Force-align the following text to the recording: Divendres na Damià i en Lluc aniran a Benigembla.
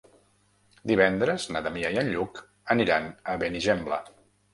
Divendres 0.91 1.45
na 1.55 1.61
Damià 1.67 1.91
i 1.95 1.99
en 2.03 2.09
Lluc 2.13 2.39
aniran 2.77 3.07
a 3.11 3.37
Benigembla. 3.45 4.01